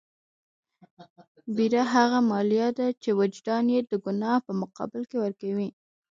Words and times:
بېره 1.55 1.81
هغه 1.93 2.19
مالیه 2.31 2.69
ده 2.77 2.87
چې 3.01 3.09
وجدان 3.21 3.65
یې 3.73 3.79
د 3.89 3.91
ګناه 4.05 4.35
په 4.45 4.51
مقابل 4.61 5.01
کې 5.09 5.17
ورکوي. 5.23 5.69